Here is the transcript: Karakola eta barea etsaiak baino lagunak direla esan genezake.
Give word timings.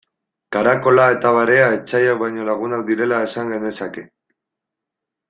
Karakola 0.55 1.03
eta 1.15 1.33
barea 1.35 1.67
etsaiak 1.75 2.17
baino 2.23 2.47
lagunak 2.49 2.85
direla 2.91 3.21
esan 3.29 3.53
genezake. 3.57 4.05